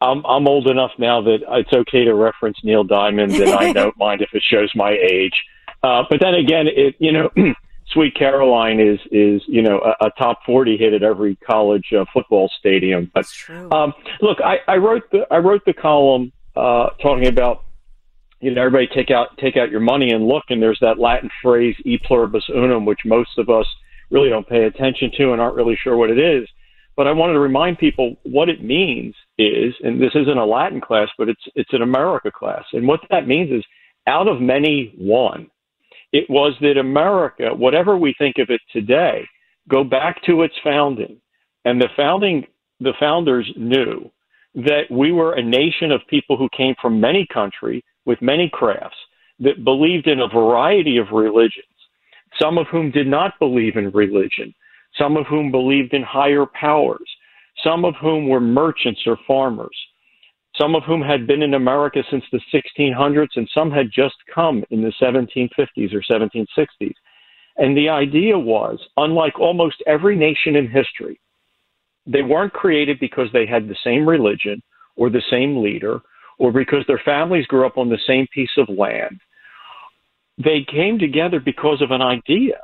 [0.00, 3.96] I'm I'm old enough now that it's okay to reference Neil Diamond, and I don't
[3.98, 5.34] mind if it shows my age.
[5.82, 7.30] Uh, but then again, it you know,
[7.92, 12.04] Sweet Caroline is is you know a, a top 40 hit at every college uh,
[12.12, 13.10] football stadium.
[13.12, 13.26] But
[13.72, 17.64] um, look, I, I wrote the I wrote the column uh, talking about
[18.40, 21.30] you know everybody take out take out your money and look, and there's that Latin
[21.42, 23.66] phrase "e pluribus unum," which most of us
[24.10, 26.48] really don't pay attention to and aren't really sure what it is.
[26.96, 30.80] But I wanted to remind people what it means is, and this isn't a Latin
[30.80, 33.64] class, but it's it's an America class, and what that means is
[34.06, 35.50] out of many one.
[36.12, 39.24] It was that America, whatever we think of it today,
[39.68, 41.20] go back to its founding,
[41.64, 42.46] and the founding
[42.80, 44.10] the founders knew
[44.54, 48.96] that we were a nation of people who came from many countries with many crafts
[49.38, 51.64] that believed in a variety of religions,
[52.40, 54.52] some of whom did not believe in religion,
[54.98, 57.08] some of whom believed in higher powers,
[57.64, 59.76] some of whom were merchants or farmers,
[60.60, 64.64] some of whom had been in America since the 1600s, and some had just come
[64.70, 66.94] in the 1750s or 1760s.
[67.56, 71.20] And the idea was, unlike almost every nation in history,
[72.06, 74.62] they weren't created because they had the same religion
[74.96, 76.00] or the same leader
[76.38, 79.20] or because their families grew up on the same piece of land.
[80.38, 82.60] They came together because of an idea.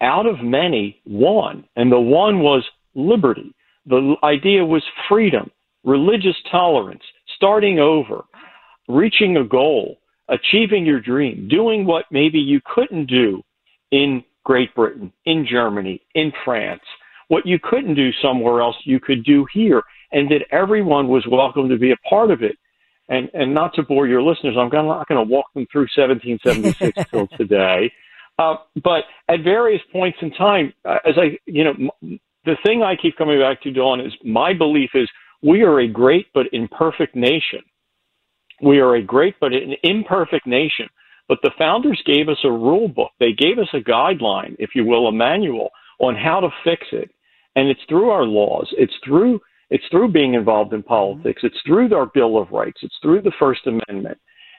[0.00, 1.64] Out of many, one.
[1.74, 2.64] And the one was
[2.94, 3.52] liberty.
[3.86, 5.50] The idea was freedom,
[5.84, 7.02] religious tolerance,
[7.36, 8.24] starting over,
[8.88, 9.98] reaching a goal,
[10.28, 13.42] achieving your dream, doing what maybe you couldn't do
[13.92, 16.82] in Great Britain, in Germany, in France,
[17.28, 19.82] what you couldn't do somewhere else, you could do here,
[20.12, 22.56] and that everyone was welcome to be a part of it.
[23.08, 27.10] And and not to bore your listeners, I'm not going to walk them through 1776
[27.10, 27.92] till today.
[28.38, 32.82] Uh, but at various points in time, uh, as I, you know, m- the thing
[32.82, 35.08] I keep coming back to, Dawn, is my belief is
[35.42, 37.60] we are a great but imperfect nation.
[38.62, 40.88] We are a great but an imperfect nation.
[41.28, 43.10] But the founders gave us a rule book.
[43.18, 47.10] They gave us a guideline, if you will, a manual on how to fix it.
[47.56, 48.72] And it's through our laws.
[48.78, 51.42] It's through it's through being involved in politics.
[51.42, 52.80] It's through our Bill of Rights.
[52.82, 54.18] It's through the First Amendment.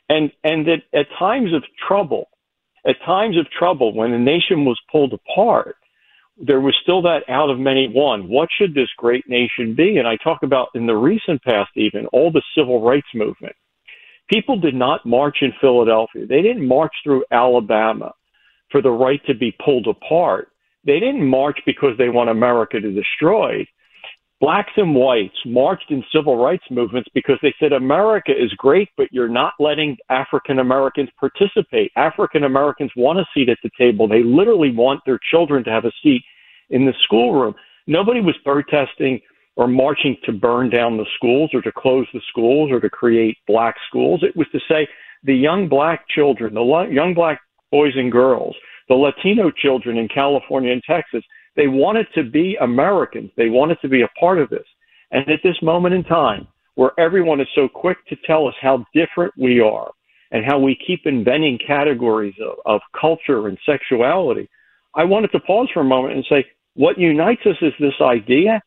[0.09, 2.27] And and that at times of trouble,
[2.85, 5.77] at times of trouble, when the nation was pulled apart,
[6.39, 8.29] there was still that out of many one.
[8.29, 9.97] What should this great nation be?
[9.97, 13.55] And I talk about in the recent past, even all the civil rights movement.
[14.29, 16.27] People did not march in Philadelphia.
[16.27, 18.13] They didn't march through Alabama
[18.71, 20.49] for the right to be pulled apart.
[20.85, 23.65] They didn't march because they want America to destroy.
[24.39, 29.07] Blacks and whites marched in civil rights movements because they said America is great, but
[29.11, 31.91] you're not letting African Americans participate.
[31.95, 34.07] African Americans want a seat at the table.
[34.07, 36.21] They literally want their children to have a seat
[36.69, 37.55] in the schoolroom.
[37.87, 39.21] Nobody was protesting
[39.55, 43.37] or marching to burn down the schools or to close the schools or to create
[43.47, 44.21] black schools.
[44.21, 44.87] It was to say
[45.23, 48.55] the young black children, the young black boys and girls,
[48.87, 51.23] the Latino children in California and Texas,
[51.57, 53.31] they wanted to be Americans.
[53.35, 54.65] They wanted to be a part of this.
[55.11, 58.85] And at this moment in time, where everyone is so quick to tell us how
[58.93, 59.91] different we are
[60.31, 64.47] and how we keep inventing categories of, of culture and sexuality,
[64.93, 66.45] I wanted to pause for a moment and say,
[66.75, 68.61] what unites us is this idea.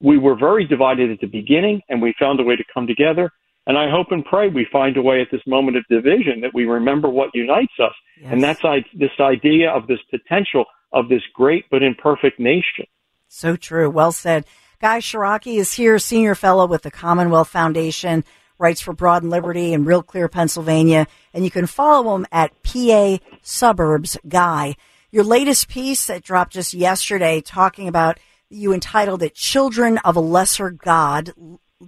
[0.00, 3.30] We were very divided at the beginning, and we found a way to come together.
[3.66, 6.52] And I hope and pray we find a way at this moment of division that
[6.52, 7.94] we remember what unites us.
[8.20, 8.32] Yes.
[8.32, 12.86] And that's I- this idea of this potential of this great but imperfect nation.
[13.28, 13.90] So true.
[13.90, 14.44] Well said.
[14.80, 18.22] Guy Ciarrocchi is here, senior fellow with the Commonwealth Foundation,
[18.58, 22.52] writes for Broad and Liberty in Real Clear, Pennsylvania, and you can follow him at
[22.62, 24.76] PA Suburbs Guy.
[25.10, 28.18] Your latest piece that dropped just yesterday talking about
[28.50, 31.32] you entitled it Children of a Lesser God,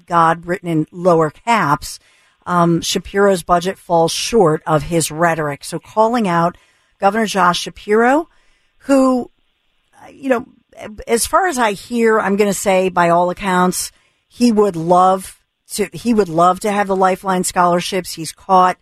[0.04, 1.98] God written in lower caps.
[2.46, 5.64] um, Shapiro's budget falls short of his rhetoric.
[5.64, 6.56] So calling out
[6.98, 8.28] Governor Josh Shapiro,
[8.78, 9.30] who,
[10.02, 10.46] uh, you know,
[11.06, 13.90] as far as I hear, I'm going to say by all accounts,
[14.28, 18.12] he would love to, he would love to have the Lifeline scholarships.
[18.12, 18.78] He's caught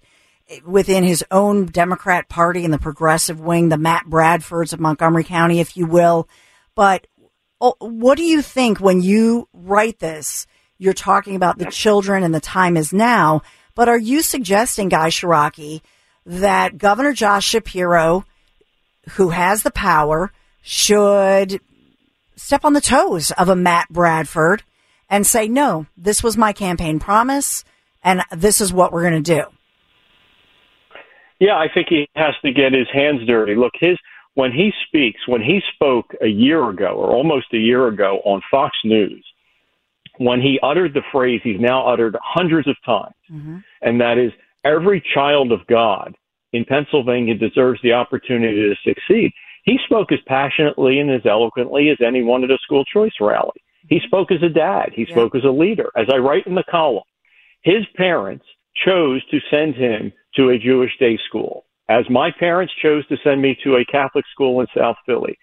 [0.66, 5.60] within his own Democrat party and the progressive wing, the Matt Bradfords of Montgomery County,
[5.60, 6.28] if you will.
[6.74, 7.06] But
[7.60, 10.46] oh, what do you think when you write this?
[10.78, 13.42] You're talking about the children and the time is now.
[13.74, 15.80] But are you suggesting, Guy Ciarrocchi,
[16.26, 18.24] that Governor Josh Shapiro,
[19.12, 20.32] who has the power,
[20.62, 21.60] should
[22.36, 24.62] step on the toes of a Matt Bradford
[25.08, 27.64] and say, no, this was my campaign promise
[28.02, 29.44] and this is what we're going to do?
[31.40, 33.54] Yeah, I think he has to get his hands dirty.
[33.54, 33.98] Look, his
[34.34, 38.40] when he speaks, when he spoke a year ago or almost a year ago on
[38.50, 39.24] Fox News,
[40.18, 43.58] when he uttered the phrase he's now uttered hundreds of times, mm-hmm.
[43.82, 44.32] and that is
[44.64, 46.14] every child of God
[46.52, 49.32] in Pennsylvania deserves the opportunity to succeed.
[49.64, 53.60] He spoke as passionately and as eloquently as anyone at a school choice rally.
[53.88, 54.90] He spoke as a dad.
[54.94, 55.40] He spoke yeah.
[55.40, 55.90] as a leader.
[55.96, 57.04] As I write in the column,
[57.62, 58.44] his parents
[58.84, 63.42] chose to send him to a Jewish day school, as my parents chose to send
[63.42, 65.36] me to a Catholic school in South Philly.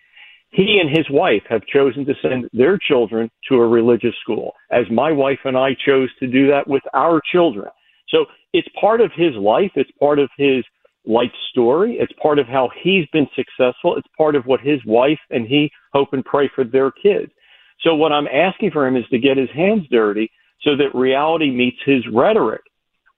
[0.52, 4.84] He and his wife have chosen to send their children to a religious school, as
[4.92, 7.70] my wife and I chose to do that with our children.
[8.10, 9.72] So it's part of his life.
[9.76, 10.66] It's part of his
[11.06, 11.98] life story.
[12.00, 13.96] It's part of how he's been successful.
[13.96, 17.32] It's part of what his wife and he hope and pray for their kids.
[17.80, 20.30] So what I'm asking for him is to get his hands dirty
[20.62, 22.62] so that reality meets his rhetoric.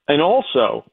[0.08, 0.84] And also,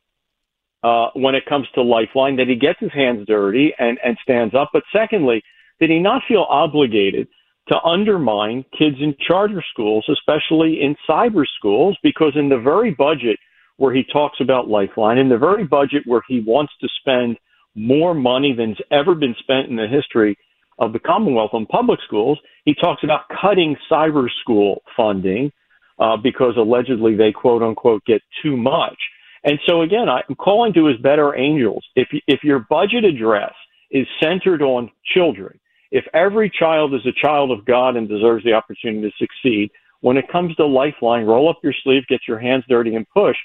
[0.84, 4.56] uh, when it comes to Lifeline, that he gets his hands dirty and, and stands
[4.56, 4.72] up.
[4.74, 5.44] But secondly,
[5.82, 7.28] did he not feel obligated
[7.68, 11.98] to undermine kids in charter schools, especially in cyber schools?
[12.04, 13.38] Because in the very budget
[13.78, 17.38] where he talks about Lifeline, in the very budget where he wants to spend
[17.76, 20.38] more money than's ever been spent in the history
[20.78, 25.52] of the Commonwealth on public schools, he talks about cutting cyber school funding
[26.00, 28.98] uh, because allegedly they quote unquote get too much.
[29.44, 31.84] And so again, I'm calling to his better angels.
[31.96, 33.54] If if your budget address
[33.90, 35.60] is centered on children,
[35.92, 39.70] if every child is a child of God and deserves the opportunity to succeed,
[40.02, 43.38] when it comes to Lifeline, roll up your sleeve, get your hands dirty, and push.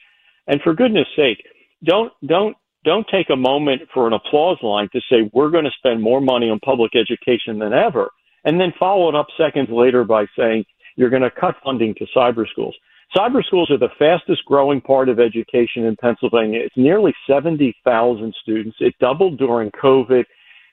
[0.47, 1.45] And for goodness sake,
[1.85, 5.71] don't don't don't take a moment for an applause line to say we're going to
[5.77, 8.11] spend more money on public education than ever,
[8.45, 10.65] and then follow it up seconds later by saying
[10.95, 12.75] you're going to cut funding to cyber schools.
[13.15, 16.61] Cyber schools are the fastest growing part of education in Pennsylvania.
[16.61, 18.77] It's nearly 70,000 students.
[18.81, 20.25] It doubled during COVID.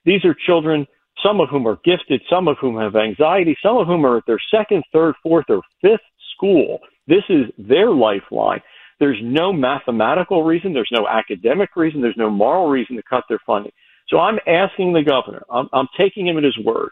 [0.06, 0.88] These are children
[1.26, 4.24] some of whom are gifted, some of whom have anxiety, some of whom are at
[4.28, 6.02] their second, third, fourth, or fifth
[6.36, 6.80] school.
[7.08, 8.62] This is their lifeline.
[9.00, 13.40] There's no mathematical reason, there's no academic reason, there's no moral reason to cut their
[13.46, 13.72] funding.
[14.08, 16.92] So I'm asking the governor, I'm, I'm taking him at his word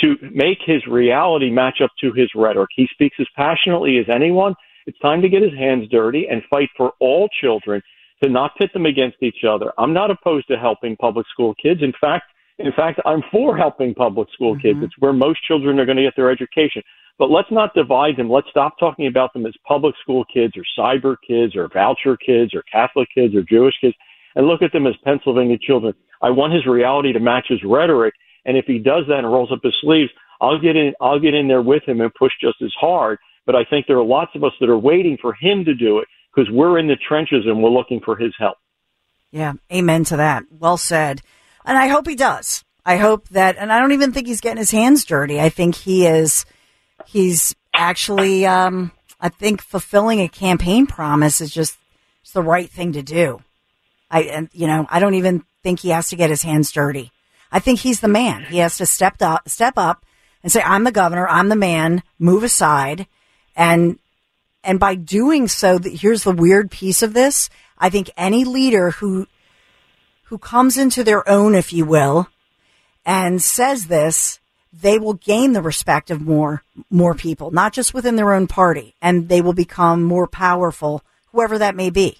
[0.00, 2.70] to make his reality match up to his rhetoric.
[2.74, 4.54] He speaks as passionately as anyone.
[4.86, 7.82] It's time to get his hands dirty and fight for all children
[8.22, 9.72] to not pit them against each other.
[9.78, 11.82] I'm not opposed to helping public school kids.
[11.82, 12.24] In fact,
[12.60, 14.76] in fact, I'm for helping public school kids.
[14.76, 14.84] Mm-hmm.
[14.84, 16.82] It's where most children are going to get their education.
[17.18, 18.30] But let's not divide them.
[18.30, 22.54] Let's stop talking about them as public school kids or cyber kids or voucher kids
[22.54, 23.94] or Catholic kids or Jewish kids
[24.34, 25.92] and look at them as Pennsylvania children.
[26.22, 28.14] I want his reality to match his rhetoric.
[28.44, 31.34] And if he does that and rolls up his sleeves, I'll get in, I'll get
[31.34, 33.18] in there with him and push just as hard.
[33.44, 35.98] But I think there are lots of us that are waiting for him to do
[35.98, 38.56] it because we're in the trenches and we're looking for his help.
[39.30, 39.54] Yeah.
[39.72, 40.44] Amen to that.
[40.50, 41.20] Well said.
[41.64, 42.64] And I hope he does.
[42.84, 45.40] I hope that, and I don't even think he's getting his hands dirty.
[45.40, 46.46] I think he is,
[47.06, 51.76] he's actually, um, I think fulfilling a campaign promise is just
[52.22, 53.42] it's the right thing to do.
[54.10, 57.12] I, and, you know, I don't even think he has to get his hands dirty.
[57.52, 58.44] I think he's the man.
[58.44, 60.04] He has to step up, step up
[60.42, 61.28] and say, I'm the governor.
[61.28, 62.02] I'm the man.
[62.18, 63.06] Move aside.
[63.56, 63.98] And,
[64.62, 67.50] and by doing so, here's the weird piece of this.
[67.78, 69.26] I think any leader who
[70.30, 72.28] who comes into their own, if you will,
[73.04, 74.38] and says this,
[74.72, 78.94] they will gain the respect of more more people, not just within their own party,
[79.02, 82.16] and they will become more powerful, whoever that may be.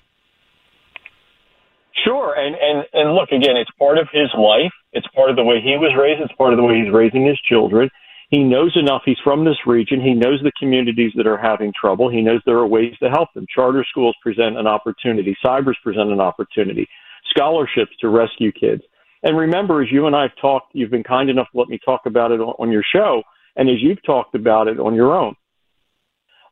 [2.05, 4.73] Sure, and and and look again, it's part of his life.
[4.93, 6.21] It's part of the way he was raised.
[6.21, 7.88] It's part of the way he's raising his children.
[8.31, 9.02] He knows enough.
[9.05, 10.00] He's from this region.
[10.00, 12.11] He knows the communities that are having trouble.
[12.11, 13.47] He knows there are ways to help them.
[13.55, 15.37] Charter schools present an opportunity.
[15.45, 16.88] Cybers present an opportunity
[17.31, 18.83] scholarships to rescue kids.
[19.23, 21.79] And remember, as you and I have talked, you've been kind enough to let me
[21.85, 23.23] talk about it on your show,
[23.57, 25.35] and as you've talked about it on your own.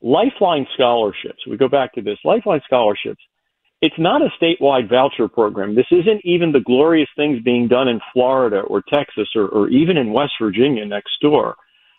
[0.03, 3.21] Lifeline scholarships, we go back to this, Lifeline scholarships
[3.81, 5.75] it's not a statewide voucher program.
[5.75, 9.97] This isn't even the glorious things being done in Florida or Texas or, or even
[9.97, 11.55] in West Virginia next door.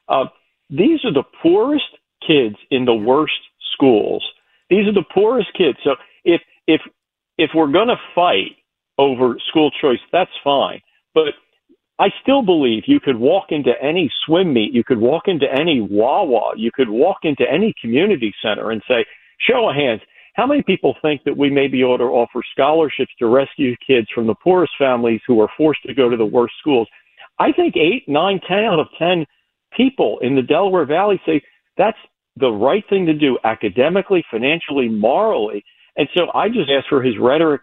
[0.10, 0.26] Uh,
[0.70, 1.86] these are the poorest
[2.26, 3.40] kids in the worst
[3.74, 4.26] schools.
[4.70, 5.78] These are the poorest kids.
[5.84, 5.96] So
[6.26, 6.82] if if
[7.38, 8.58] if we're going to fight
[9.00, 10.82] over school choice, that's fine.
[11.16, 11.34] But
[11.98, 15.82] I still believe you could walk into any swim meet, you could walk into any
[15.82, 19.06] Wawa, you could walk into any community center and say,
[19.40, 20.02] show of hands,
[20.36, 24.08] how many people think that we may be able to offer scholarships to rescue kids
[24.14, 26.88] from the poorest families who are forced to go to the worst schools?
[27.40, 29.26] I think eight, nine, ten out of ten
[29.76, 31.42] people in the Delaware Valley say
[31.78, 31.98] that's
[32.38, 35.64] the right thing to do academically, financially, morally.
[35.98, 37.62] And so I just ask for his rhetoric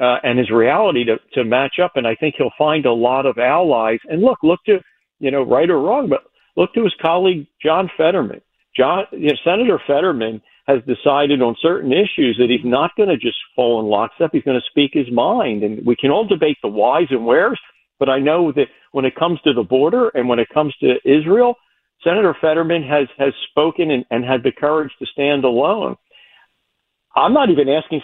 [0.00, 1.92] uh, and his reality to, to match up.
[1.94, 3.98] And I think he'll find a lot of allies.
[4.08, 4.78] And look, look to,
[5.18, 6.24] you know, right or wrong, but
[6.56, 8.40] look to his colleague, John Fetterman.
[8.76, 13.16] John, you know, Senator Fetterman has decided on certain issues that he's not going to
[13.16, 14.30] just fall in lockstep.
[14.32, 15.62] He's going to speak his mind.
[15.62, 17.60] And we can all debate the whys and wheres,
[17.98, 20.96] but I know that when it comes to the border and when it comes to
[21.04, 21.54] Israel,
[22.02, 25.96] Senator Fetterman has, has spoken and, and had the courage to stand alone.
[27.16, 28.02] I'm not even asking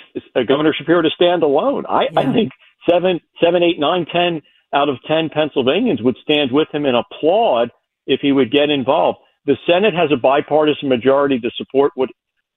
[0.49, 1.85] Governor Shapiro to stand alone.
[1.89, 2.21] I, yeah.
[2.21, 2.51] I think
[2.89, 4.41] seven, seven, eight, nine, ten
[4.75, 7.71] out of ten Pennsylvanians would stand with him and applaud
[8.07, 9.19] if he would get involved.
[9.45, 12.09] The Senate has a bipartisan majority to support what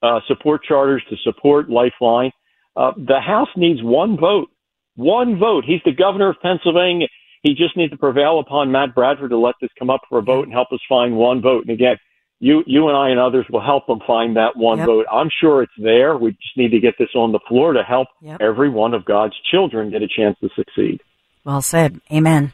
[0.01, 2.31] uh, support charters, to support Lifeline.
[2.75, 4.49] Uh, the House needs one vote.
[4.95, 5.65] One vote.
[5.65, 7.07] He's the governor of Pennsylvania.
[7.41, 10.21] He just needs to prevail upon Matt Bradford to let this come up for a
[10.21, 11.63] vote and help us find one vote.
[11.63, 11.97] And again,
[12.39, 14.87] you you and I and others will help them find that one yep.
[14.87, 15.05] vote.
[15.11, 16.17] I'm sure it's there.
[16.17, 18.41] We just need to get this on the floor to help yep.
[18.41, 21.01] every one of God's children get a chance to succeed.
[21.43, 22.01] Well said.
[22.11, 22.53] Amen.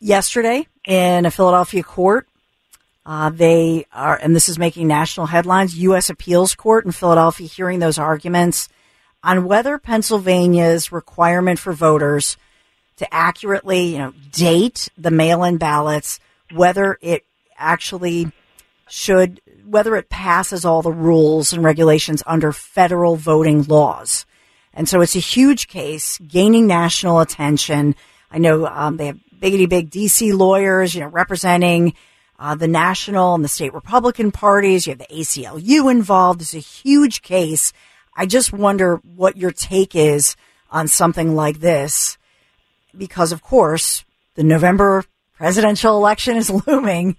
[0.00, 2.28] Yesterday in a Philadelphia court,
[3.06, 5.78] uh, they are, and this is making national headlines.
[5.78, 6.10] U.S.
[6.10, 8.68] Appeals Court in Philadelphia hearing those arguments
[9.22, 12.36] on whether Pennsylvania's requirement for voters
[12.96, 16.20] to accurately, you know, date the mail-in ballots,
[16.52, 17.24] whether it
[17.64, 18.30] actually
[18.88, 24.26] should, whether it passes all the rules and regulations under federal voting laws.
[24.74, 27.94] And so it's a huge case gaining national attention.
[28.30, 31.94] I know um, they have biggity big DC lawyers, you know, representing
[32.38, 34.86] uh, the national and the state Republican parties.
[34.86, 36.42] You have the ACLU involved.
[36.42, 37.72] It's a huge case.
[38.16, 40.36] I just wonder what your take is
[40.70, 42.18] on something like this,
[42.96, 44.04] because of course
[44.34, 45.04] the November
[45.36, 47.16] presidential election is looming,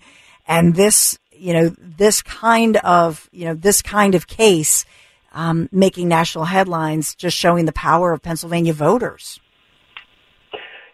[0.48, 4.86] and this, you know, this kind of, you know, this kind of case,
[5.34, 9.40] um, making national headlines, just showing the power of Pennsylvania voters.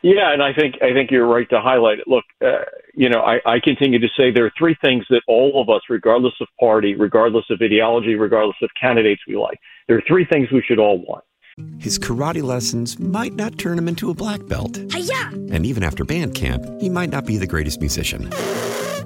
[0.03, 2.07] Yeah, and I think I think you're right to highlight it.
[2.07, 2.63] Look, uh,
[2.95, 5.81] you know, I, I continue to say there are three things that all of us,
[5.89, 10.51] regardless of party, regardless of ideology, regardless of candidates we like, there are three things
[10.51, 11.23] we should all want.
[11.77, 14.79] His karate lessons might not turn him into a black belt.
[14.91, 15.29] Hi-ya!
[15.51, 18.31] And even after band camp, he might not be the greatest musician.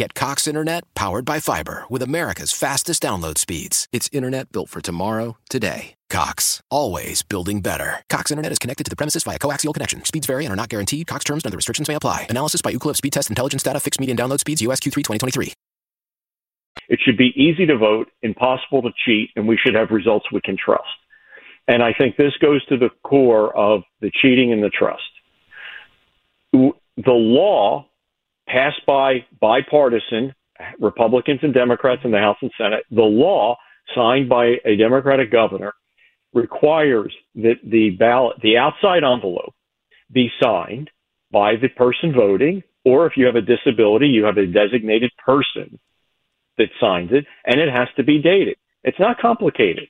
[0.00, 3.86] Get Cox Internet powered by fiber with America's fastest download speeds.
[3.92, 5.92] It's internet built for tomorrow, today.
[6.08, 8.02] Cox, always building better.
[8.08, 10.02] Cox Internet is connected to the premises via coaxial connection.
[10.06, 11.06] Speeds vary and are not guaranteed.
[11.06, 12.26] Cox terms and other restrictions may apply.
[12.30, 13.78] Analysis by Ookla Speed Test Intelligence Data.
[13.78, 14.62] Fixed median download speeds.
[14.62, 15.52] US Q3 2023.
[16.88, 20.40] It should be easy to vote, impossible to cheat, and we should have results we
[20.40, 20.88] can trust.
[21.68, 25.02] And I think this goes to the core of the cheating and the trust.
[26.54, 27.89] The law
[28.50, 30.34] passed by bipartisan
[30.78, 33.56] Republicans and Democrats in the House and Senate, the law
[33.94, 35.72] signed by a Democratic governor
[36.32, 39.54] requires that the ballot, the outside envelope,
[40.12, 40.90] be signed
[41.32, 45.78] by the person voting or if you have a disability, you have a designated person
[46.56, 48.56] that signs it, and it has to be dated.
[48.84, 49.88] It's not complicated.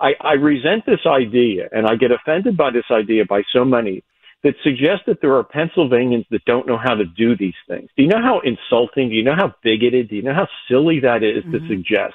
[0.00, 4.02] I, I resent this idea, and I get offended by this idea by so many
[4.42, 7.90] that suggest that there are Pennsylvanians that don't know how to do these things.
[7.96, 9.10] Do you know how insulting?
[9.10, 10.08] Do you know how bigoted?
[10.08, 11.52] Do you know how silly that is mm-hmm.
[11.52, 12.14] to suggest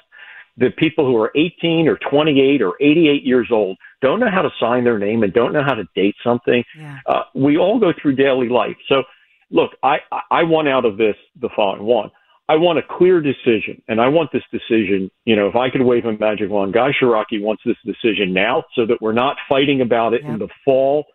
[0.57, 4.49] that people who are 18 or 28 or 88 years old don't know how to
[4.59, 6.63] sign their name and don't know how to date something?
[6.77, 6.99] Yeah.
[7.05, 8.77] Uh, we all go through daily life.
[8.87, 9.03] So,
[9.51, 9.97] look, I,
[10.31, 12.09] I want out of this the following one.
[12.47, 15.09] I want a clear decision, and I want this decision.
[15.25, 18.63] You know, if I could wave a magic wand, Guy Ciarrocchi wants this decision now,
[18.75, 20.33] so that we're not fighting about it yep.
[20.33, 21.05] in the fall,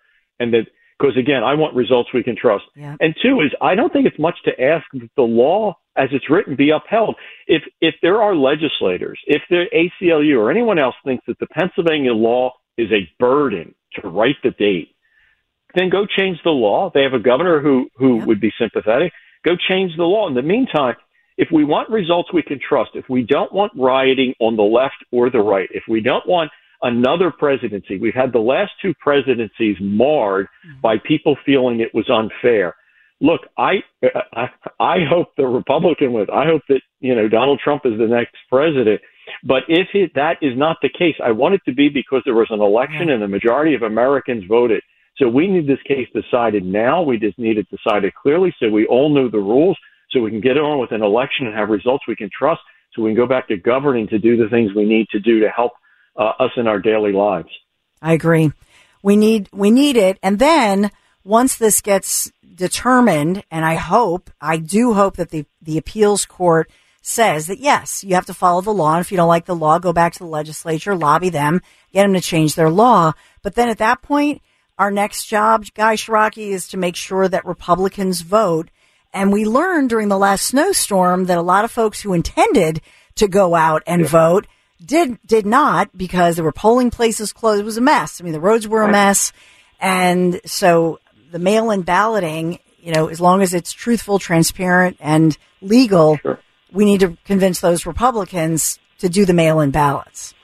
[0.40, 0.66] and that
[1.00, 2.64] because again, I want results we can trust.
[2.76, 2.98] Yep.
[3.00, 6.28] And two is I don't think it's much to ask that the law as it's
[6.28, 7.16] written be upheld.
[7.46, 12.12] If if there are legislators, if the ACLU or anyone else thinks that the Pennsylvania
[12.12, 14.94] law is a burden to write the date,
[15.74, 16.90] then go change the law.
[16.92, 18.26] They have a governor who who yep.
[18.26, 19.12] would be sympathetic.
[19.44, 20.28] Go change the law.
[20.28, 20.96] In the meantime,
[21.38, 25.02] if we want results we can trust, if we don't want rioting on the left
[25.10, 26.50] or the right, if we don't want
[26.82, 30.80] another presidency, we've had the last two presidencies marred mm-hmm.
[30.80, 32.74] by people feeling it was unfair.
[33.20, 33.82] Look, I,
[34.32, 36.28] I I hope the Republican was.
[36.32, 39.00] I hope that you know Donald Trump is the next president.
[39.44, 42.34] But if it, that is not the case, I want it to be because there
[42.34, 44.82] was an election and the majority of Americans voted.
[45.16, 47.02] So we need this case decided now.
[47.02, 49.76] We just need it decided clearly so we all know the rules
[50.10, 52.60] so we can get on with an election and have results we can trust
[52.92, 55.40] so we can go back to governing to do the things we need to do
[55.40, 55.72] to help
[56.16, 57.48] uh, us in our daily lives.
[58.02, 58.52] I agree.
[59.02, 60.90] We need we need it, and then
[61.24, 66.70] once this gets determined, and I hope, I do hope that the the appeals court
[67.02, 69.56] says that yes, you have to follow the law, and if you don't like the
[69.56, 71.62] law, go back to the legislature, lobby them,
[71.92, 73.12] get them to change their law.
[73.42, 74.42] But then at that point,
[74.78, 78.70] our next job, Guy Ciarrocchi, is to make sure that Republicans vote
[79.12, 82.80] and we learned during the last snowstorm that a lot of folks who intended
[83.16, 84.08] to go out and yeah.
[84.08, 84.46] vote
[84.84, 87.60] did did not because there were polling places closed.
[87.60, 88.20] It was a mess.
[88.20, 89.32] I mean, the roads were a mess,
[89.80, 96.16] and so the mail-in balloting, you know, as long as it's truthful, transparent, and legal,
[96.18, 96.40] sure.
[96.72, 100.34] we need to convince those Republicans to do the mail-in ballots.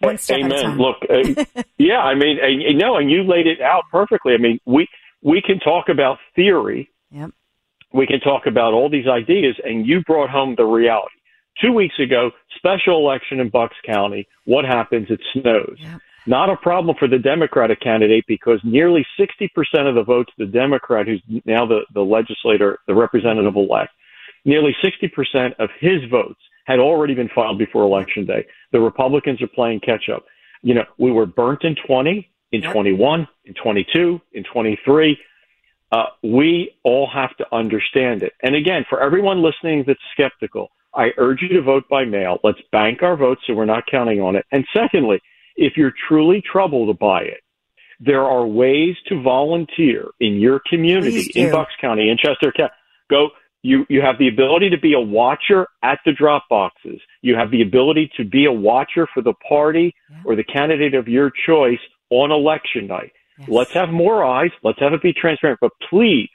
[0.00, 0.78] One step Amen.
[0.78, 4.34] Look, uh, yeah, I mean, uh, no, and you laid it out perfectly.
[4.34, 4.88] I mean, we
[5.22, 7.30] we can talk about theory, Yep.
[7.92, 11.14] We can talk about all these ideas, and you brought home the reality.
[11.60, 14.26] Two weeks ago, special election in Bucks County.
[14.44, 15.08] What happens?
[15.10, 15.76] It snows.
[15.78, 16.00] Yep.
[16.26, 19.50] Not a problem for the Democratic candidate because nearly 60%
[19.88, 23.90] of the votes, the Democrat who's now the, the legislator, the representative elect,
[24.44, 28.46] nearly 60% of his votes had already been filed before election day.
[28.70, 30.24] The Republicans are playing catch up.
[30.62, 32.72] You know, we were burnt in 20, in yep.
[32.72, 35.18] 21, in 22, in 23.
[35.90, 38.32] Uh, we all have to understand it.
[38.42, 42.38] And again, for everyone listening that's skeptical, I urge you to vote by mail.
[42.44, 44.44] Let's bank our votes so we're not counting on it.
[44.52, 45.20] And secondly,
[45.56, 47.40] if you're truly troubled by it,
[48.00, 52.72] there are ways to volunteer in your community in Bucks County, in Chester County.
[53.10, 53.28] Go.
[53.64, 57.00] You, you have the ability to be a watcher at the drop boxes.
[57.20, 60.16] You have the ability to be a watcher for the party yeah.
[60.24, 61.78] or the candidate of your choice
[62.10, 63.12] on election night.
[63.38, 63.48] Yes.
[63.48, 64.50] Let's have more eyes.
[64.64, 65.60] Let's have it be transparent.
[65.60, 66.28] But please,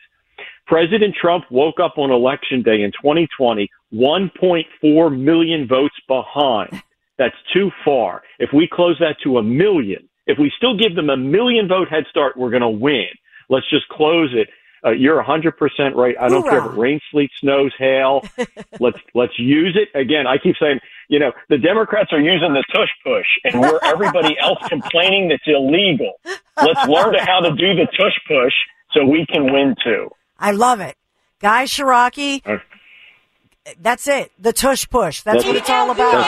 [0.68, 6.82] President Trump woke up on election day in 2020 1.4 million votes behind.
[7.18, 8.22] That's too far.
[8.38, 11.88] If we close that to a million, if we still give them a million vote
[11.88, 13.08] head start, we're going to win.
[13.50, 14.50] Let's just close it
[14.86, 16.16] uh, you're 100% right.
[16.20, 16.50] I don't Hoorah.
[16.50, 18.24] care if it rains, sleet, snows, hail.
[18.80, 20.28] let's let's use it again.
[20.28, 24.38] I keep saying, you know, the Democrats are using the tush push, and we're everybody
[24.40, 26.14] else complaining that's illegal.
[26.58, 28.54] Let's learn how to do the tush push
[28.92, 30.10] so we can win too.
[30.40, 30.96] I love it,
[31.40, 32.42] Guy Ciarrocchi.
[32.46, 32.58] Uh,
[33.82, 34.32] that's it.
[34.40, 35.22] The tush push.
[35.24, 36.24] That's, that's what it's all about.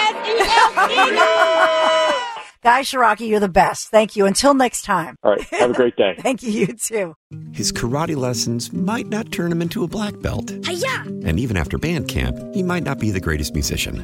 [2.62, 3.88] Guy Ciarrocchi, you're the best.
[3.88, 4.26] Thank you.
[4.26, 5.16] Until next time.
[5.24, 5.42] All right.
[5.52, 6.16] Have a great day.
[6.20, 6.52] Thank you.
[6.52, 7.16] You too.
[7.54, 10.52] His karate lessons might not turn him into a black belt.
[10.66, 11.04] Hi-ya!
[11.26, 14.04] And even after band camp, he might not be the greatest musician.